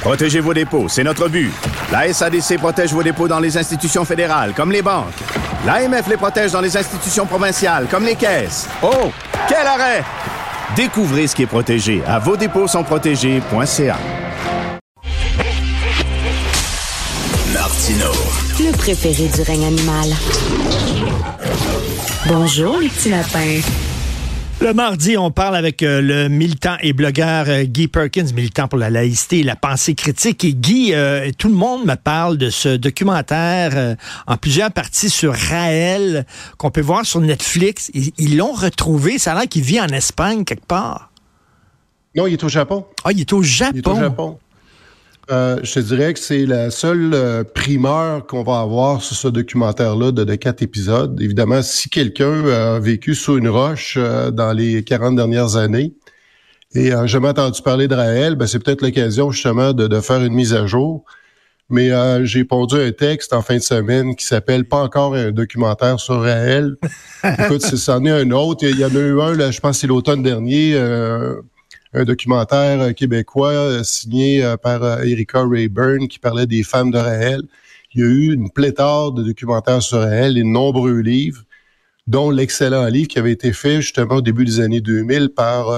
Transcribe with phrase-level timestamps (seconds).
[0.00, 1.52] Protégez vos dépôts, c'est notre but.
[1.90, 5.14] La SADC protège vos dépôts dans les institutions fédérales, comme les banques.
[5.66, 8.68] L'AMF les protège dans les institutions provinciales, comme les caisses.
[8.82, 9.10] Oh,
[9.48, 10.04] quel arrêt!
[10.76, 13.96] Découvrez ce qui est protégé à vos dépôts sont protégés.ca.
[17.52, 18.10] Martino.
[18.58, 20.08] Le préféré du règne animal.
[22.26, 23.60] Bonjour, les petits lapins.
[24.60, 28.78] Le mardi, on parle avec euh, le militant et blogueur euh, Guy Perkins, militant pour
[28.78, 30.44] la laïcité et la pensée critique.
[30.44, 35.34] Et Guy, euh, tout le monde me parle de ce documentaire en plusieurs parties sur
[35.34, 36.24] Raël
[36.56, 37.90] qu'on peut voir sur Netflix.
[37.94, 39.18] Ils ils l'ont retrouvé.
[39.18, 41.10] Ça a l'air qu'il vit en Espagne quelque part.
[42.16, 42.86] Non, il est au Japon.
[43.04, 43.72] Ah, il est au Japon.
[43.74, 44.38] Il est au Japon.
[45.30, 49.28] Euh, je te dirais que c'est la seule euh, primeur qu'on va avoir sur ce
[49.28, 51.18] documentaire-là de, de quatre épisodes.
[51.20, 55.94] Évidemment, si quelqu'un a vécu sous une roche euh, dans les 40 dernières années
[56.74, 60.22] et a jamais entendu parler de Raël, ben, c'est peut-être l'occasion justement de, de faire
[60.22, 61.04] une mise à jour.
[61.70, 65.30] Mais euh, j'ai pondu un texte en fin de semaine qui s'appelle Pas encore un
[65.32, 66.74] documentaire sur Raël.
[67.24, 68.64] Écoute, c'est- c'en est un autre.
[68.66, 71.36] Il y en a eu un, là, je pense c'est l'automne dernier, euh,
[71.94, 76.98] un documentaire euh, québécois euh, signé euh, par Erika Rayburn qui parlait des femmes de
[76.98, 77.42] Raël.
[77.94, 81.42] Il y a eu une pléthore de documentaires sur Raël et de nombreux livres,
[82.06, 85.70] dont l'excellent livre qui avait été fait justement au début des années 2000 par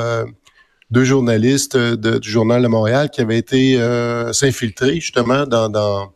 [0.90, 6.12] deux journalistes du Journal de Montréal qui avaient été euh, s'infiltrer justement dans, dans,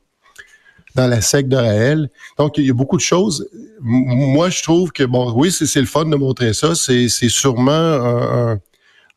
[0.95, 2.09] dans la secte de Raël.
[2.39, 3.47] Donc, il y a beaucoup de choses.
[3.81, 6.75] Moi, je trouve que, bon, oui, c'est le fun de montrer ça.
[6.75, 8.59] C'est sûrement un-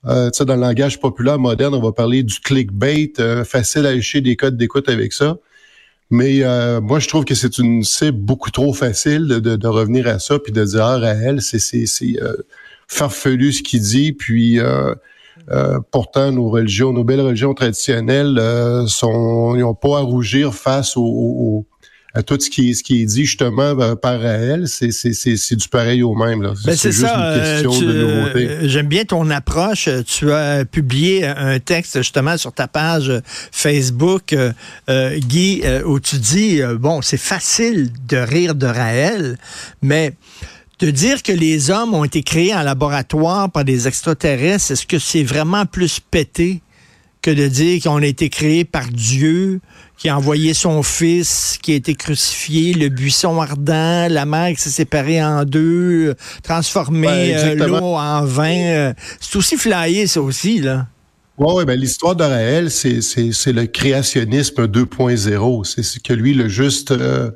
[0.07, 4.21] euh, dans le langage populaire moderne, on va parler du clickbait, euh, facile à lécher
[4.21, 5.37] des codes d'écoute avec ça.
[6.09, 9.67] Mais euh, moi, je trouve que c'est une cible beaucoup trop facile de, de, de
[9.67, 12.35] revenir à ça puis de dire ah, Raël, c'est c'est euh,
[12.87, 14.13] farfelu ce qu'il dit.
[14.13, 14.93] Puis euh,
[15.51, 18.39] euh, pourtant, nos religions, nos belles religions traditionnelles,
[18.87, 21.05] sont, ils n'ont pas à rougir face au, au-
[21.41, 21.72] au- à
[22.21, 24.65] tout ce qui est, ce qui est dit justement euh, par Raël.
[24.67, 26.43] C'est du pareil au même.
[26.43, 26.53] Là.
[26.63, 27.15] Ben, c'est juste ça.
[27.15, 28.47] une euh, question tu- de nouveauté.
[28.49, 29.89] euh, J'aime bien ton approche.
[30.05, 33.11] Tu as publié un texte justement sur ta page
[33.51, 39.37] Facebook, euh, Guy, où tu dis bon, c'est facile de rire de Raël,
[39.81, 40.13] mais
[40.79, 44.99] de dire que les hommes ont été créés en laboratoire par des extraterrestres, est-ce que
[44.99, 46.61] c'est vraiment plus pété
[47.23, 49.61] que de dire qu'on a été créé par Dieu,
[49.97, 54.61] qui a envoyé son fils, qui a été crucifié, le buisson ardent, la mer qui
[54.61, 58.55] s'est séparée en deux, transformé Ouais, euh, l'eau en vin.
[58.55, 60.87] euh, c'est aussi flyé, ça aussi, là.
[61.37, 65.63] Oui, ouais, ben, l'histoire de Raël, c'est, le créationnisme 2.0.
[65.63, 67.31] C'est ce que lui, le juste euh,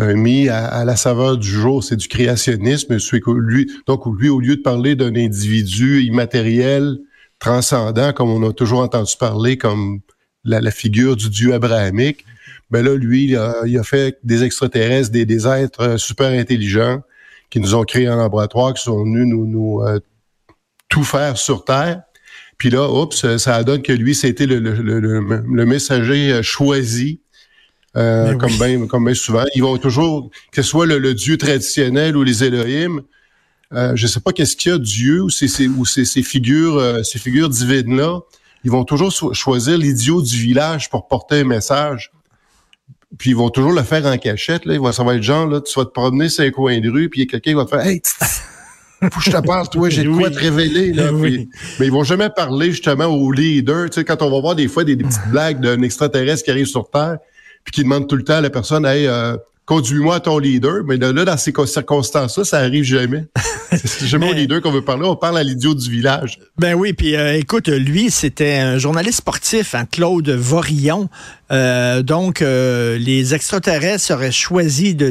[0.00, 2.96] euh, mis à, à la saveur du jour, c'est du créationnisme.
[3.38, 6.98] Lui, donc, lui, au lieu de parler d'un individu immatériel,
[7.38, 10.00] transcendant, comme on a toujours entendu parler, comme
[10.44, 12.24] la, la figure du dieu abrahamique,
[12.70, 16.28] ben là, lui, il a, il a fait des extraterrestres, des, des êtres euh, super
[16.28, 17.02] intelligents
[17.50, 20.00] qui nous ont créés en laboratoire, qui sont venus nous, nous euh,
[20.88, 22.02] tout faire sur Terre.
[22.58, 26.42] Puis là, oups, ça donne que lui, c'était le, le, le, le- le messager euh,
[26.42, 27.20] choisi.
[27.96, 29.44] Euh, comme bien comme bien souvent.
[29.54, 33.00] Ils vont toujours, que ce soit le, le Dieu traditionnel ou les Elohim,
[33.72, 36.22] euh, je sais pas qu'est-ce qu'il y a, Dieu ou ces, ces, ou ces, ces
[36.22, 38.20] figures, euh, ces figures divines-là,
[38.64, 42.10] ils vont toujours so- choisir l'idiot du village pour porter un message.
[43.18, 44.64] Puis ils vont toujours le faire en cachette.
[44.66, 44.74] Là.
[44.74, 46.90] Ils vont, ça va être genre, là, tu vas te promener sur un coin de
[46.90, 48.02] rue, puis il y a quelqu'un qui va te faire Hey,
[49.02, 50.34] faut que je te parle, toi, j'ai de quoi Oui.
[50.34, 50.92] te révéler.
[50.92, 51.12] Là.
[51.12, 51.30] Oui.
[51.36, 53.90] Puis- mais ils vont jamais parler justement aux leaders.
[53.90, 56.50] Tu sais, quand on va voir des fois des, des petites blagues d'un extraterrestre qui
[56.50, 57.18] arrive sur Terre,
[57.64, 59.36] puis qui demande tout le temps à la personne, hey, euh,
[59.66, 60.82] conduis-moi à ton leader.
[60.86, 63.24] Mais là, dans ces co- circonstances-là, ça arrive jamais.
[63.84, 66.38] C'est jamais Mais- au leader qu'on veut parler, on parle à l'idiot du village.
[66.58, 71.08] Ben oui, puis euh, écoute, lui, c'était un journaliste sportif, hein, Claude Vorillon.
[71.52, 75.10] Euh, donc, euh, les extraterrestres auraient choisi de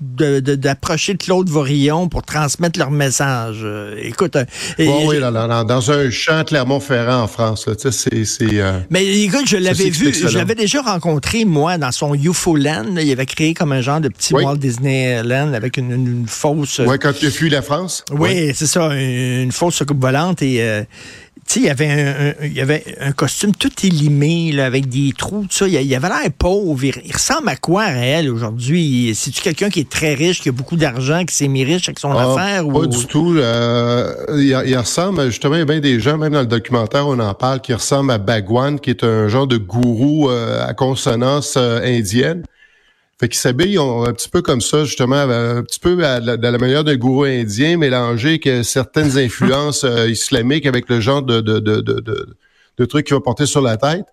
[0.00, 3.58] dis- de- de- d'approcher Claude Vorillon pour transmettre leur message.
[3.62, 4.44] Euh, écoute, euh,
[4.78, 8.24] et- Ouais, oui, dans, dans- dans un champ Clermont-Ferrand en France, là, tu sais, c'est,
[8.24, 12.94] c'est, euh, mais écoute, je l'avais vu, je l'avais déjà rencontré, moi, dans son UFO-land.
[12.94, 13.02] là.
[13.02, 14.44] Il avait créé comme un genre de petit Oui.
[14.44, 16.78] Walt Disneyland avec une, une- une fausse...
[16.80, 18.04] ouais, quand tu as fui la France.
[18.12, 20.82] Oui, c'est ça, une, une fausse soucoupe volante et euh,
[21.54, 25.12] il y avait un, un- il y avait un costume tout élimé, là, avec des
[25.16, 25.68] trous, tout ça.
[25.68, 26.82] Il, il avait l'air pauvre.
[26.84, 29.12] Il, il ressemble à quoi, réel, aujourd'hui?
[29.14, 31.98] C'est-tu quelqu'un qui est très riche, qui a beaucoup d'argent, qui s'est mis riche avec
[32.00, 32.66] son Ah, affaire?
[32.66, 32.86] Pas ou...
[32.86, 33.36] du tout.
[33.36, 37.06] euh, il, il ressemble, justement, il y a bien des gens, même dans le documentaire,
[37.06, 40.74] on en parle, qui ressemble à Bhagwan, qui est un genre de gourou euh, à
[40.74, 42.42] consonance euh, indienne.
[43.18, 46.20] Fait qu'il s'habille on- un petit peu comme ça, justement, euh, un petit peu à
[46.20, 51.00] la, de la manière d'un gourou indien, mélangé avec certaines influences euh, islamiques avec le
[51.00, 52.00] genre de, de, de, de,
[52.78, 54.04] de, trucs qu'il va porter sur la tête.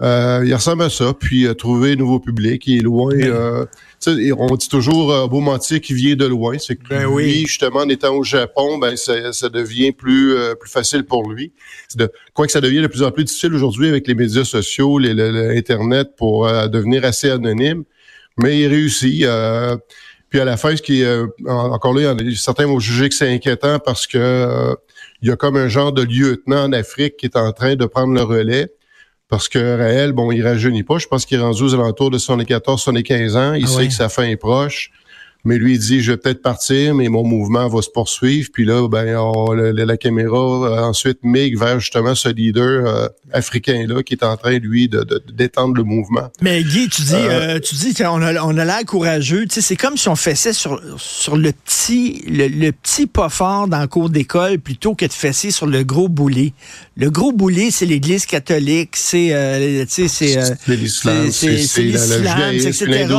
[0.00, 3.12] Euh, il ressemble à ça, puis euh, trouver un nouveau public, il est loin.
[3.14, 3.64] euh,
[4.00, 6.56] tu sais, on dit toujours euh, beau mentir qui vient de loin.
[6.58, 7.44] C'est que Ben lui, oui.
[7.46, 11.52] justement, en étant au Japon, ben ça, ça devient plus euh, plus facile pour lui.
[11.94, 14.98] De, quoi que ça devient de plus en plus difficile aujourd'hui avec les médias sociaux,
[14.98, 17.84] les, le- le Internet, pour euh, devenir assez anonyme.
[18.38, 19.24] Mais il réussit.
[19.24, 19.76] euh,
[20.28, 23.14] puis à la fin, ce qui est euh, en- encore là, certains vont juger que
[23.14, 24.74] c'est inquiétant parce que euh,
[25.20, 27.84] il y a comme un genre de lieutenant en Afrique qui est en train de
[27.86, 28.72] prendre le relais.
[29.28, 30.98] Parce que Raël, bon, il rajeunit pas.
[30.98, 33.54] Je pense qu'il est rendu aux alentours de 74, 75 ans.
[33.54, 33.88] Il Ah sait ouais.
[33.88, 34.90] que sa fin est proche.
[35.44, 38.48] Mais lui, il dit, je vais peut-être partir, mais mon mouvement va se poursuivre.
[38.52, 43.08] Puis là, ben, on- le- la caméra euh, ensuite migre vers justement ce leader euh,
[43.32, 46.30] africain-là qui est en train, lui, de, d'étendre le mouvement.
[46.40, 49.46] Mais Guy, tu dis, Euh, euh, tu dis, on a, on a l'air courageux.
[49.46, 53.28] Tu sais, c'est comme si on fessait sur, sur le petit, le, le petit pas
[53.28, 56.52] fort dans le cours d'école plutôt que de fesser sur le gros boulet.
[56.96, 60.36] Le gros boulet, c'est l'Église catholique, c'est, euh, tu sais, c'est,
[60.76, 62.06] l'islam, c'est- la-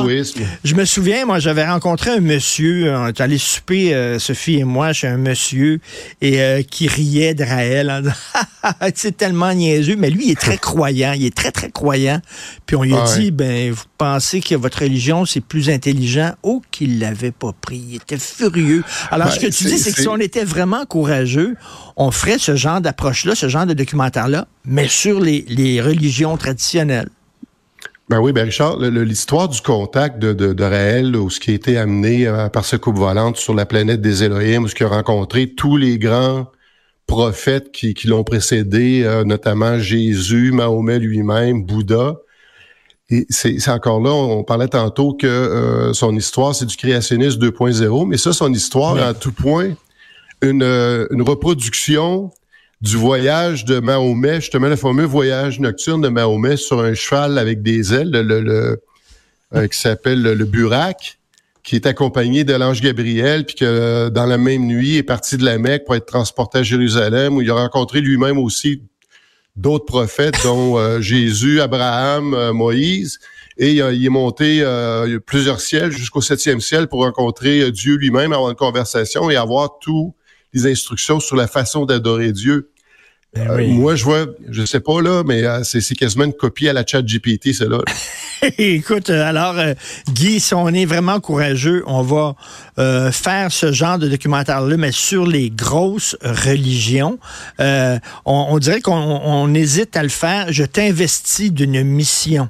[0.04, 0.42] l'hindouisme.
[0.64, 4.63] Je me souviens, moi, j'avais rencontré un monsieur, on est allé souper, euh, Sophie et
[4.63, 5.80] moi, chez un monsieur,
[6.21, 8.13] et euh, qui riait de Raël en disant,
[8.95, 12.19] c'est tellement niaiseux, mais lui, il est très croyant, il est très, très croyant.
[12.65, 13.19] Puis on lui a Ah ouais.
[13.19, 16.33] dit, ben, vous pensez que votre religion, c'est plus intelligent?
[16.44, 18.83] Oh, qu'il l'avait pas pris, il était furieux.
[19.12, 21.56] Alors, ce que tu dis, c'est que si on était vraiment courageux,
[21.98, 27.09] on ferait ce genre d'approche-là, ce genre de documentaire-là, mais sur les, les religions traditionnelles.
[28.13, 31.54] Ben oui, ben Richard, l'histoire du contact de, de, de Raël, ou ce qui a
[31.56, 34.83] été amené euh, par sa coupe volante sur la planète des Elohim, où ce qui
[34.83, 36.45] a rencontré tous les grands
[37.07, 42.18] prophètes qui, qui l'ont précédé, euh, notamment Jésus, Mahomet lui-même, Bouddha.
[43.10, 48.07] Et c'est encore là, on parlait tantôt que euh, son histoire, c'est du créationnisme 2.0,
[48.07, 49.01] mais ça, son histoire, Ouais.
[49.01, 49.71] à tout point,
[50.44, 52.30] une, une reproduction
[52.83, 57.62] du voyage de Mahomet, justement le fameux voyage nocturne de Mahomet sur un cheval avec
[57.62, 58.81] des ailes, le, le-
[59.56, 61.18] euh, qui s'appelle le, le Burak,
[61.63, 65.38] qui est accompagné de l'ange Gabriel, puis que euh, dans la même nuit est parti
[65.38, 68.81] de la Mecque pour être transporté à Jérusalem, où il a rencontré lui-même aussi
[69.56, 73.19] d'autres prophètes, dont euh, Jésus, Abraham, euh, Moïse.
[73.57, 74.65] Et il, est monté
[75.27, 80.15] plusieurs ciels jusqu'au septième ciel pour rencontrer Dieu lui-même, avoir une conversation et avoir toutes
[80.53, 82.71] les instructions sur la façon d'adorer Dieu.
[83.35, 83.68] Ben Euh, oui.
[83.74, 86.85] moi, je vois, je sais pas là, mais euh, c'est quasiment une copie à la
[86.85, 87.80] chat GPT, c'est là.
[88.57, 89.74] Écoute, euh, alors, euh,
[90.09, 92.35] Guy, si on est vraiment courageux, on va
[92.77, 97.18] euh, faire ce genre de documentaire-là, mais sur les grosses religions.
[97.59, 100.47] Euh, on, on dirait qu'on on hésite à le faire.
[100.51, 102.50] Je t'investis d'une mission.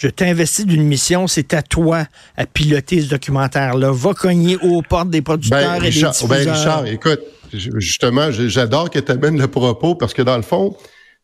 [0.00, 3.92] Je t'investis d'une mission, c'est à toi à piloter ce documentaire-là.
[3.92, 6.54] Va cogner aux portes des producteurs Ben, et Richard, des ben, diffuseurs.
[6.54, 7.20] Richard, écoute,
[7.52, 10.74] justement, j'adore que tu amènes le propos parce que dans le fond,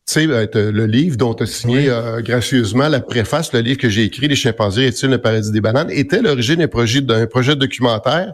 [0.07, 3.79] tu sais, t'as le livre dont tu as signé euh, gracieusement la préface, le livre
[3.79, 7.25] que j'ai écrit, Les chimpanzés est-il le paradis des bananes, était l'origine d'un projet, d'un
[7.25, 8.33] projet documentaire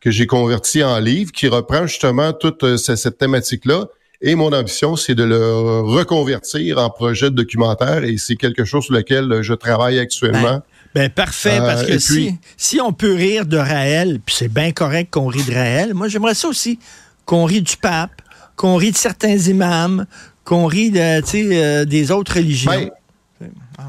[0.00, 3.86] que j'ai converti en livre qui reprend justement toute euh, ce- cette thématique-là.
[4.22, 8.84] Et mon ambition, c'est de le reconvertir en projet de documentaire et c'est quelque chose
[8.84, 10.60] sur lequel je travaille actuellement.
[10.94, 14.52] Ben parfait, Euh, parce que si, puis- si on peut rire de Raël, puis c'est
[14.52, 16.78] bien correct qu'on rit de Raël, moi j'aimerais ça aussi,
[17.24, 18.20] qu'on rit du pape,
[18.56, 20.04] qu'on rit de certains imams,
[20.44, 22.72] qu'on rit de, euh, des autres religions.
[22.72, 22.90] Ben,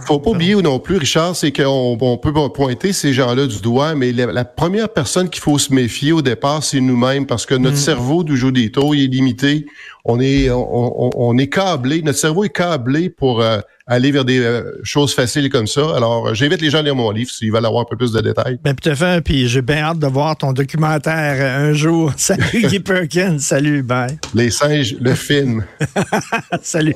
[0.07, 3.93] faut pas oublier non plus, Richard, c'est qu'on on peut pointer ces gens-là du doigt,
[3.95, 7.55] mais la, la première personne qu'il faut se méfier au départ, c'est nous-mêmes, parce que
[7.55, 9.65] notre cerveau du jeu des taux, il est limité.
[10.05, 14.25] On est, on, on- on est câblé, notre cerveau est câblé pour euh, aller vers
[14.25, 15.95] des euh, choses faciles comme ça.
[15.95, 18.11] Alors, euh, j'invite les gens à lire mon livre s'ils veulent avoir un peu plus
[18.11, 18.57] de détails.
[18.63, 22.11] Ben, tout à fait, puis j'ai bien hâte de voir ton documentaire un jour.
[22.17, 24.17] Salut Guy Perkins, salut, bye.
[24.33, 25.63] Les singes, le film.
[26.61, 26.95] salut.